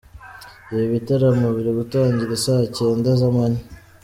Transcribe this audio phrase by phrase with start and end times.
[0.71, 3.63] Ibi bitaramo biri gutangira i saa cyenda z’amanywa.